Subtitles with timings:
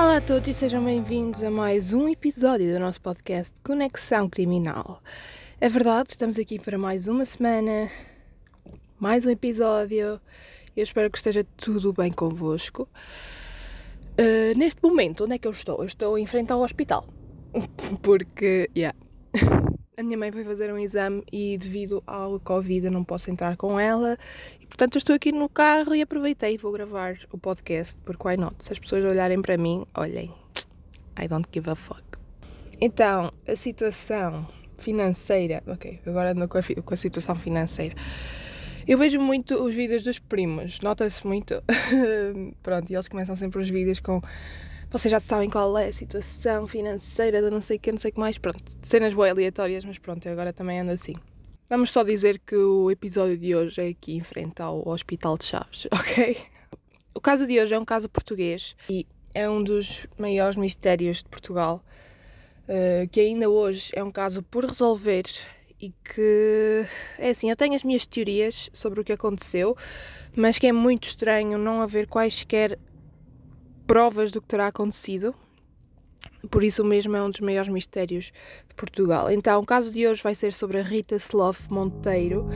[0.00, 5.02] Olá a todos e sejam bem-vindos a mais um episódio do nosso podcast Conexão Criminal.
[5.60, 7.90] É verdade, estamos aqui para mais uma semana,
[8.96, 10.20] mais um episódio.
[10.76, 12.88] Eu espero que esteja tudo bem convosco.
[14.16, 15.78] Uh, neste momento, onde é que eu estou?
[15.78, 17.04] Eu estou em frente ao hospital.
[18.00, 18.96] Porque, yeah,
[19.98, 23.56] a minha mãe foi fazer um exame e devido ao Covid eu não posso entrar
[23.56, 24.16] com ela
[24.60, 28.36] e portanto estou aqui no carro e aproveitei e vou gravar o podcast porque why
[28.36, 28.64] not?
[28.64, 30.32] Se as pessoas olharem para mim, olhem,
[31.20, 32.04] I don't give a fuck.
[32.80, 34.46] Então, a situação
[34.78, 37.96] financeira, ok, agora ando com a, com a situação financeira.
[38.86, 41.60] Eu vejo muito os vídeos dos primos, nota-se muito.
[42.62, 44.22] Pronto, e eles começam sempre os vídeos com
[44.90, 48.10] vocês já sabem qual é a situação financeira de não sei o que, não sei
[48.10, 48.38] o que mais.
[48.38, 51.14] Pronto, cenas boas aleatórias, mas pronto, eu agora também ando assim.
[51.68, 55.44] Vamos só dizer que o episódio de hoje é aqui em frente ao Hospital de
[55.44, 56.38] Chaves, ok?
[57.14, 61.28] O caso de hoje é um caso português e é um dos maiores mistérios de
[61.28, 61.84] Portugal,
[62.64, 65.24] uh, que ainda hoje é um caso por resolver
[65.80, 66.86] e que
[67.18, 69.76] é assim, eu tenho as minhas teorias sobre o que aconteceu,
[70.34, 72.78] mas que é muito estranho não haver quaisquer
[73.88, 75.34] provas do que terá acontecido.
[76.50, 78.30] Por isso mesmo é um dos maiores mistérios
[78.68, 79.30] de Portugal.
[79.30, 82.46] Então, o caso de hoje vai ser sobre a Rita Sloth Monteiro.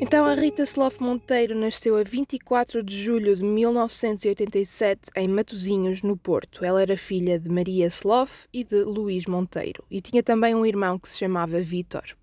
[0.00, 6.16] Então, a Rita Sloth Monteiro nasceu a 24 de julho de 1987 em Matosinhos, no
[6.16, 6.64] Porto.
[6.64, 11.00] Ela era filha de Maria Sloth e de Luís Monteiro e tinha também um irmão
[11.00, 12.17] que se chamava Vítor.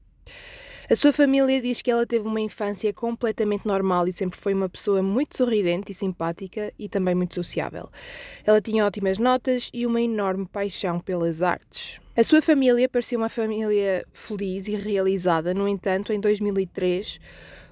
[0.88, 4.70] A sua família diz que ela teve uma infância completamente normal e sempre foi uma
[4.70, 7.90] pessoa muito sorridente e simpática e também muito sociável.
[8.46, 12.00] Ela tinha ótimas notas e uma enorme paixão pelas artes.
[12.16, 17.20] A sua família parecia uma família feliz e realizada, no entanto, em 2003,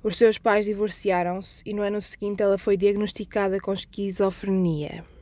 [0.02, 5.13] os seus pais divorciaram-se e no ano seguinte ela foi diagnosticada com esquizofrenia.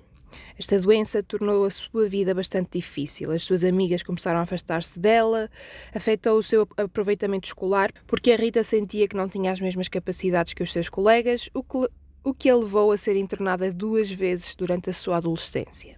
[0.62, 3.32] Esta doença tornou a sua vida bastante difícil.
[3.32, 5.50] As suas amigas começaram a afastar-se dela,
[5.92, 10.54] afetou o seu aproveitamento escolar, porque a Rita sentia que não tinha as mesmas capacidades
[10.54, 11.90] que os seus colegas, o que,
[12.24, 15.98] o que a levou a ser internada duas vezes durante a sua adolescência.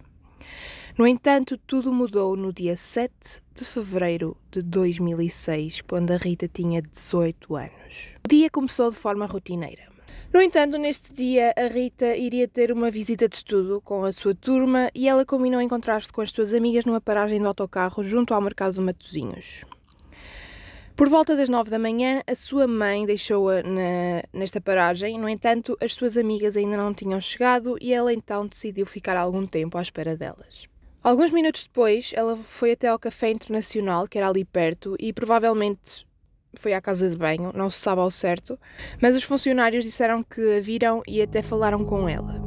[0.96, 3.12] No entanto, tudo mudou no dia 7
[3.54, 8.14] de fevereiro de 2006, quando a Rita tinha 18 anos.
[8.24, 9.93] O dia começou de forma rotineira.
[10.34, 14.34] No entanto, neste dia, a Rita iria ter uma visita de estudo com a sua
[14.34, 18.40] turma e ela combinou encontrar-se com as suas amigas numa paragem de autocarro junto ao
[18.40, 19.64] mercado de Matozinhos.
[20.96, 23.62] Por volta das nove da manhã, a sua mãe deixou-a
[24.32, 28.86] nesta paragem, no entanto, as suas amigas ainda não tinham chegado e ela então decidiu
[28.86, 30.66] ficar algum tempo à espera delas.
[31.00, 36.04] Alguns minutos depois, ela foi até ao Café Internacional, que era ali perto, e provavelmente
[36.60, 38.58] foi à casa de banho, não se sabe ao certo,
[39.00, 42.42] mas os funcionários disseram que a viram e até falaram com ela.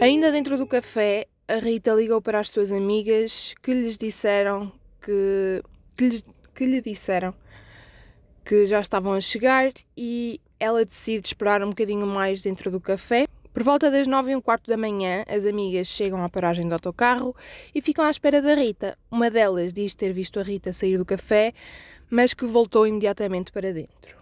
[0.00, 5.62] Ainda dentro do café, a Rita ligou para as suas amigas que lhes disseram que,
[5.96, 6.24] que, lhes,
[6.54, 7.34] que lhe disseram
[8.44, 13.26] que já estavam a chegar e ela decide esperar um bocadinho mais dentro do café
[13.54, 16.72] por volta das nove e um quarto da manhã, as amigas chegam à paragem do
[16.72, 17.36] autocarro
[17.72, 18.98] e ficam à espera da Rita.
[19.08, 21.54] Uma delas diz ter visto a Rita sair do café,
[22.10, 24.16] mas que voltou imediatamente para dentro.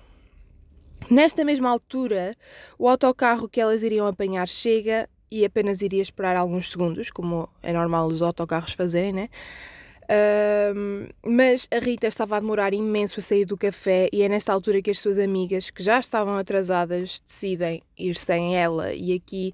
[1.10, 2.36] Nesta mesma altura,
[2.78, 7.72] o autocarro que elas iriam apanhar chega e apenas iria esperar alguns segundos, como é
[7.72, 9.30] normal os autocarros fazerem, né?
[11.24, 14.82] Mas a Rita estava a demorar imenso a sair do café e é nesta altura
[14.82, 18.92] que as suas amigas, que já estavam atrasadas, decidem ir sem ela.
[18.92, 19.52] E aqui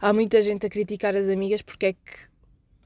[0.00, 2.28] há muita gente a criticar as amigas porque é que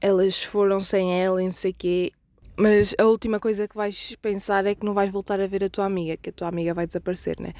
[0.01, 2.11] elas foram sem ela e não sei o quê.
[2.57, 5.69] Mas a última coisa que vais pensar é que não vais voltar a ver a
[5.69, 7.53] tua amiga, que a tua amiga vai desaparecer, né?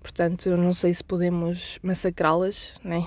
[0.00, 3.06] Portanto, não sei se podemos massacrá-las, né?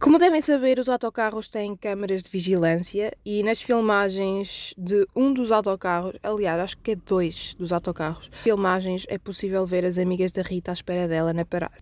[0.00, 5.50] Como devem saber, os autocarros têm câmaras de vigilância e nas filmagens de um dos
[5.50, 10.42] autocarros, aliás, acho que é dois dos autocarros, filmagens é possível ver as amigas da
[10.42, 11.74] Rita à espera dela na parada.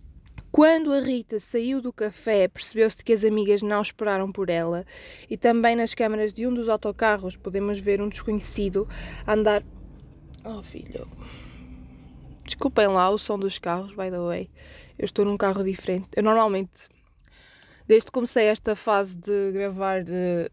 [0.51, 4.83] Quando a Rita saiu do café, percebeu-se que as amigas não esperaram por ela
[5.29, 8.87] e também nas câmaras de um dos autocarros podemos ver um desconhecido
[9.27, 9.63] andar.
[10.43, 11.07] Oh, filho.
[12.43, 14.49] Desculpem lá o som dos carros, by the way.
[14.97, 16.07] Eu estou num carro diferente.
[16.15, 16.96] Eu normalmente
[17.87, 20.51] Desde que comecei esta fase de gravar de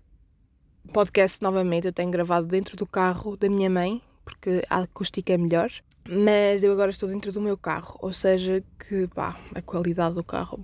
[0.93, 5.37] podcast novamente, eu tenho gravado dentro do carro da minha mãe, porque a acústica é
[5.37, 5.71] melhor.
[6.09, 10.23] Mas eu agora estou dentro do meu carro, ou seja, que pá, a qualidade do
[10.23, 10.63] carro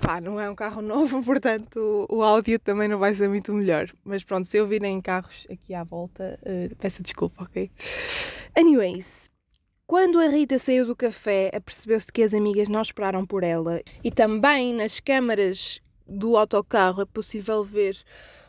[0.00, 3.52] Pá, não é um carro novo, portanto o, o áudio também não vai ser muito
[3.52, 3.88] melhor.
[4.04, 7.70] Mas pronto, se eu virem carros aqui à volta, uh, peço desculpa, ok?
[8.56, 9.28] Anyways,
[9.92, 14.10] quando a Rita saiu do café, apercebeu-se que as amigas não esperaram por ela e
[14.10, 17.98] também nas câmaras do autocarro é possível ver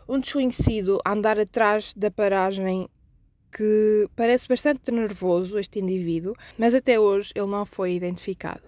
[0.08, 2.88] um desconhecido andar atrás da paragem
[3.52, 8.64] que parece bastante nervoso, este indivíduo, mas até hoje ele não foi identificado.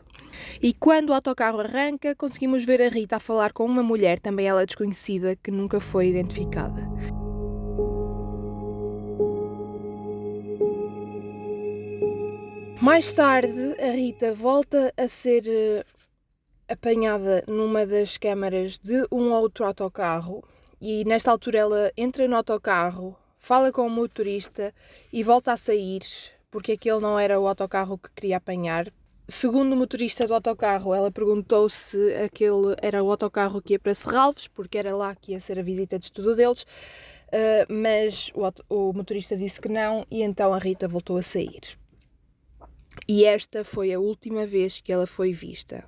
[0.62, 4.50] E quando o autocarro arranca, conseguimos ver a Rita a falar com uma mulher, também
[4.50, 6.81] ela desconhecida, que nunca foi identificada.
[12.85, 15.83] Mais tarde, a Rita volta a ser uh,
[16.69, 20.43] apanhada numa das câmaras de um outro autocarro
[20.79, 24.71] e nesta altura ela entra no autocarro, fala com o motorista
[25.11, 26.03] e volta a sair
[26.51, 28.93] porque aquele não era o autocarro que queria apanhar,
[29.27, 33.95] Segundo o motorista do autocarro, ela perguntou se aquele era o autocarro que ia para
[33.95, 38.43] Serralves, porque era lá que ia ser a visita de estudo deles, uh, mas o,
[38.69, 41.75] o motorista disse que não e então a Rita voltou a sair.
[43.07, 45.83] E esta foi a última vez que ela foi vista.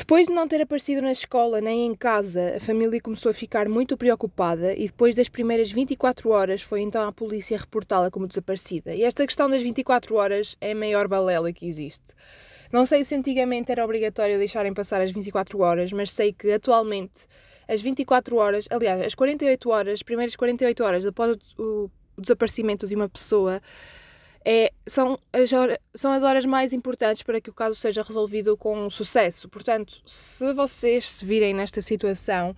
[0.00, 3.68] Depois de não ter aparecido na escola nem em casa, a família começou a ficar
[3.68, 8.94] muito preocupada e depois das primeiras 24 horas foi então à polícia reportá-la como desaparecida.
[8.94, 12.14] E esta questão das 24 horas é a maior balela que existe.
[12.72, 17.26] Não sei se antigamente era obrigatório deixarem passar as 24 horas, mas sei que atualmente
[17.68, 22.86] as 24 horas, aliás, as 48 horas, as primeiras 48 horas após o, o desaparecimento
[22.86, 23.60] de uma pessoa,
[24.44, 28.56] é, são, as horas, são as horas mais importantes para que o caso seja resolvido
[28.56, 29.48] com sucesso.
[29.48, 32.56] Portanto, se vocês se virem nesta situação,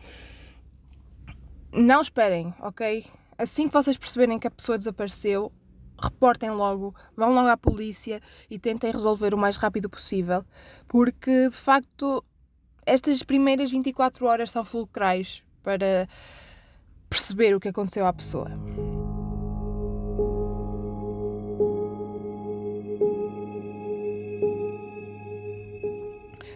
[1.73, 3.05] não esperem, ok?
[3.37, 5.51] Assim que vocês perceberem que a pessoa desapareceu,
[6.01, 8.21] reportem logo, vão logo à polícia
[8.51, 10.45] e tentem resolver o mais rápido possível,
[10.87, 12.25] porque de facto
[12.85, 16.09] estas primeiras 24 horas são fulcrais para
[17.09, 18.51] perceber o que aconteceu à pessoa.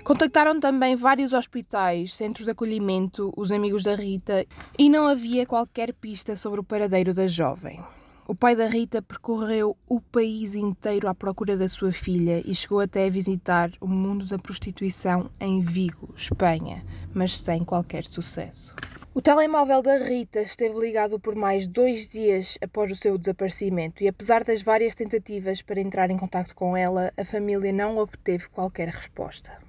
[0.07, 4.47] Contactaram também vários hospitais, centros de acolhimento, os amigos da Rita
[4.79, 7.83] e não havia qualquer pista sobre o paradeiro da jovem.
[8.25, 12.79] O pai da Rita percorreu o país inteiro à procura da sua filha e chegou
[12.79, 18.73] até a visitar o mundo da prostituição em Vigo, Espanha, mas sem qualquer sucesso.
[19.13, 24.07] O telemóvel da Rita esteve ligado por mais dois dias após o seu desaparecimento e,
[24.07, 28.87] apesar das várias tentativas para entrar em contato com ela, a família não obteve qualquer
[28.87, 29.67] resposta.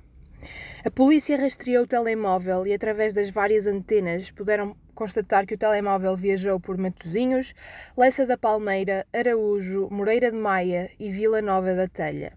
[0.86, 6.16] A polícia rastreou o telemóvel e, através das várias antenas, puderam constatar que o telemóvel
[6.16, 7.54] viajou por Matozinhos,
[7.98, 12.34] Leça da Palmeira, Araújo, Moreira de Maia e Vila Nova da Telha.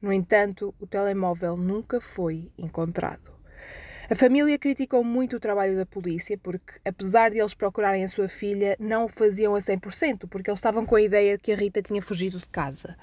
[0.00, 3.32] No entanto, o telemóvel nunca foi encontrado.
[4.10, 8.28] A família criticou muito o trabalho da polícia porque, apesar de eles procurarem a sua
[8.28, 11.56] filha, não o faziam a 100%, porque eles estavam com a ideia de que a
[11.56, 12.96] Rita tinha fugido de casa.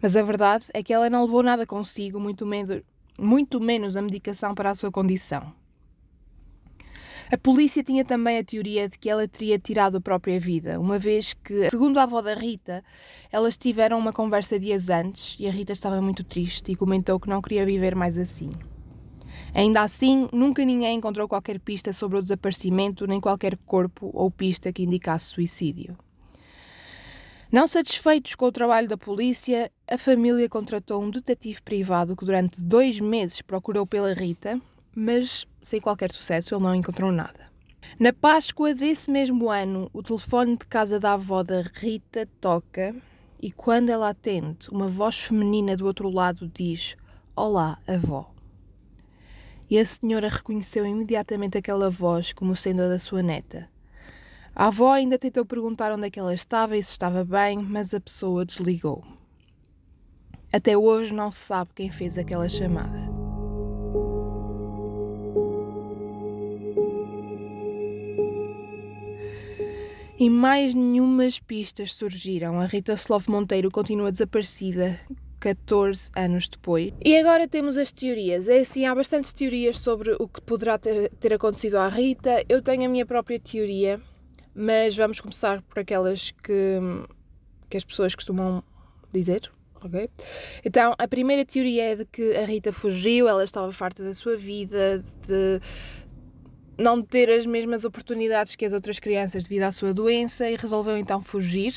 [0.00, 2.82] Mas a verdade é que ela não levou nada consigo, muito menos
[3.18, 5.52] muito menos a medicação para a sua condição.
[7.30, 10.98] A polícia tinha também a teoria de que ela teria tirado a própria vida, uma
[10.98, 12.82] vez que, segundo a avó da Rita,
[13.30, 17.28] elas tiveram uma conversa dias antes e a Rita estava muito triste e comentou que
[17.28, 18.48] não queria viver mais assim.
[19.54, 24.72] Ainda assim, nunca ninguém encontrou qualquer pista sobre o desaparecimento, nem qualquer corpo ou pista
[24.72, 25.98] que indicasse suicídio.
[27.50, 32.60] Não satisfeitos com o trabalho da polícia, a família contratou um detetive privado que durante
[32.60, 34.60] dois meses procurou pela Rita,
[34.94, 37.48] mas sem qualquer sucesso ele não encontrou nada.
[37.98, 42.94] Na Páscoa desse mesmo ano, o telefone de casa da avó da Rita toca
[43.40, 46.98] e quando ela atende, uma voz feminina do outro lado diz:
[47.34, 48.30] Olá, avó.
[49.70, 53.70] E a senhora reconheceu imediatamente aquela voz como sendo a da sua neta.
[54.58, 57.94] A avó ainda tentou perguntar onde é que ela estava e se estava bem, mas
[57.94, 59.04] a pessoa desligou.
[60.52, 62.98] Até hoje não se sabe quem fez aquela chamada.
[70.18, 72.60] E mais nenhumas pistas surgiram.
[72.60, 74.98] A Rita Sloff Monteiro continua desaparecida
[75.38, 76.92] 14 anos depois.
[77.04, 78.48] E agora temos as teorias.
[78.48, 82.44] É assim, há bastantes teorias sobre o que poderá ter, ter acontecido à Rita.
[82.48, 84.02] Eu tenho a minha própria teoria
[84.60, 86.80] mas vamos começar por aquelas que,
[87.70, 88.64] que as pessoas costumam
[89.12, 89.48] dizer.
[89.80, 90.10] ok?
[90.64, 94.36] Então, a primeira teoria é de que a Rita fugiu, ela estava farta da sua
[94.36, 95.60] vida, de
[96.76, 100.98] não ter as mesmas oportunidades que as outras crianças devido à sua doença e resolveu
[100.98, 101.74] então fugir.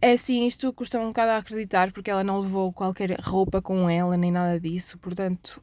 [0.00, 3.88] É assim, isto custa um bocado a acreditar porque ela não levou qualquer roupa com
[3.88, 5.62] ela nem nada disso, portanto,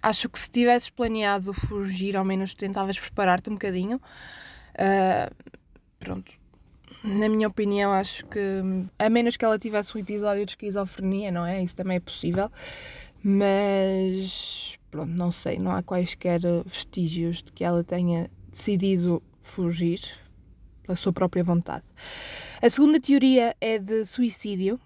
[0.00, 4.00] acho que se tivesses planeado fugir, ao menos tentavas preparar-te um bocadinho.
[4.74, 5.34] Uh,
[5.98, 6.32] pronto.
[7.02, 8.38] Na minha opinião, acho que
[8.98, 11.62] a menos que ela tivesse um episódio de esquizofrenia, não é?
[11.62, 12.50] Isso também é possível.
[13.22, 20.00] Mas pronto, não sei, não há quaisquer vestígios de que ela tenha decidido fugir
[20.82, 21.84] pela sua própria vontade.
[22.62, 24.78] A segunda teoria é de suicídio.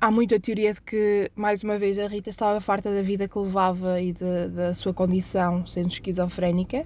[0.00, 3.38] Há muita teoria de que, mais uma vez, a Rita estava farta da vida que
[3.38, 6.84] levava e da sua condição, sendo esquizofrénica,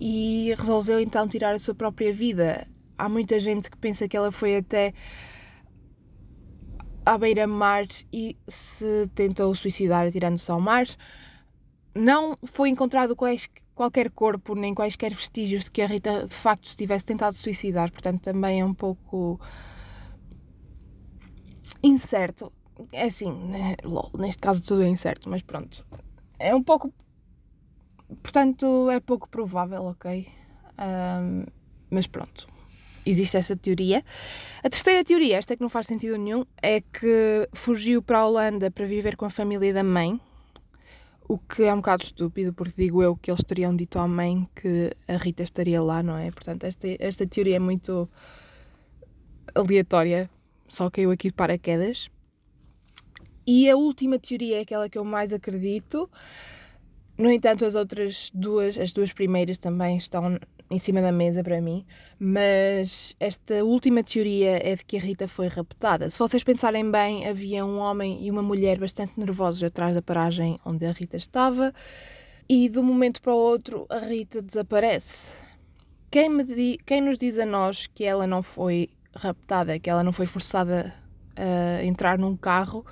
[0.00, 2.66] e resolveu então tirar a sua própria vida.
[2.96, 4.94] Há muita gente que pensa que ela foi até
[7.04, 10.86] à beira-mar e se tentou suicidar atirando-se ao mar.
[11.94, 13.14] Não foi encontrado
[13.74, 17.92] qualquer corpo nem quaisquer vestígios de que a Rita de facto se tivesse tentado suicidar,
[17.92, 19.38] portanto também é um pouco
[21.82, 22.50] incerto.
[22.90, 23.76] É assim, né,
[24.18, 25.84] neste caso tudo é incerto, mas pronto.
[26.38, 26.90] É um pouco.
[28.22, 30.26] Portanto, é pouco provável, ok?
[30.78, 31.44] Um,
[31.90, 32.48] mas pronto
[33.04, 34.04] existe essa teoria.
[34.62, 38.70] A terceira teoria, esta que não faz sentido nenhum, é que fugiu para a Holanda
[38.70, 40.20] para viver com a família da mãe,
[41.28, 44.48] o que é um bocado estúpido, porque digo eu que eles teriam dito à mãe
[44.54, 46.30] que a Rita estaria lá, não é?
[46.30, 48.08] Portanto, esta, esta teoria é muito
[49.54, 50.28] aleatória,
[50.68, 52.10] só caiu aqui de paraquedas.
[53.46, 56.10] E a última teoria é aquela que eu mais acredito.
[57.20, 61.60] No entanto, as outras duas, as duas primeiras também estão em cima da mesa para
[61.60, 61.84] mim,
[62.18, 66.08] mas esta última teoria é de que a Rita foi raptada.
[66.08, 70.58] Se vocês pensarem bem, havia um homem e uma mulher bastante nervosos atrás da paragem
[70.64, 71.74] onde a Rita estava
[72.48, 75.34] e de um momento para o outro a Rita desaparece.
[76.10, 80.10] Quem, di quem nos diz a nós que ela não foi raptada, que ela não
[80.10, 80.94] foi forçada
[81.36, 82.82] a entrar num carro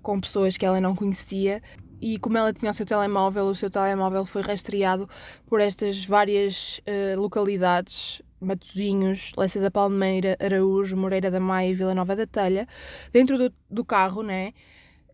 [0.00, 1.62] com pessoas que ela não conhecia,
[2.04, 5.08] e como ela tinha o seu telemóvel, o seu telemóvel foi rastreado
[5.46, 11.94] por estas várias uh, localidades, Matozinhos, Leça da Palmeira, Araújo, Moreira da Maia e Vila
[11.94, 12.68] Nova da Telha,
[13.10, 14.52] dentro do, do carro, né,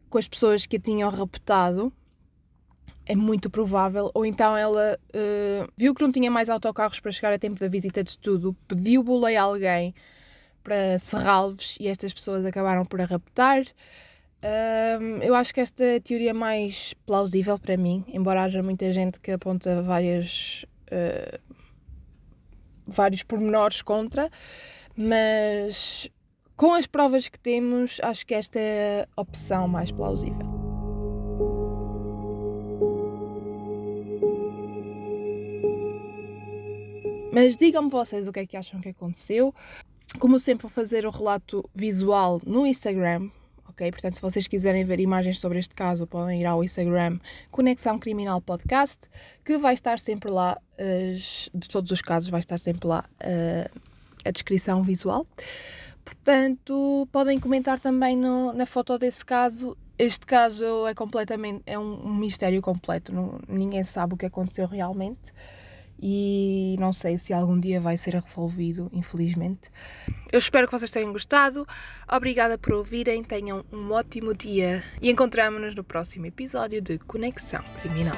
[0.09, 1.93] com as pessoas que a tinham raptado,
[3.07, 4.11] é muito provável.
[4.13, 7.69] Ou então ela uh, viu que não tinha mais autocarros para chegar a tempo da
[7.69, 9.95] visita de estudo, pediu boleia a alguém
[10.65, 13.63] para Serralves e estas pessoas acabaram por a raptar.
[14.43, 18.91] Um, eu acho que esta é a teoria mais plausível para mim, embora haja muita
[18.91, 21.39] gente que aponta várias, uh,
[22.87, 24.31] vários pormenores contra,
[24.97, 26.11] mas
[26.57, 30.61] com as provas que temos, acho que esta é a opção mais plausível.
[37.33, 39.55] Mas digam-me vocês o que é que acham que aconteceu.
[40.19, 43.31] Como sempre, vou fazer o relato visual no Instagram,
[43.71, 43.91] ok?
[43.91, 47.19] Portanto, se vocês quiserem ver imagens sobre este caso, podem ir ao Instagram
[47.51, 49.09] Conexão Criminal Podcast,
[49.45, 50.59] que vai estar sempre lá,
[51.55, 53.81] de todos os casos, vai estar sempre lá uh,
[54.25, 55.27] a descrição visual.
[56.05, 59.77] Portanto, podem comentar também no, na foto desse caso.
[59.99, 64.67] Este caso é completamente, é um, um mistério completo, não, ninguém sabe o que aconteceu
[64.67, 65.33] realmente
[66.01, 69.71] e não sei se algum dia vai ser resolvido, infelizmente.
[70.33, 71.67] Eu espero que vocês tenham gostado.
[72.11, 78.17] Obrigada por ouvirem, tenham um ótimo dia e encontramos-nos no próximo episódio de Conexão Criminal.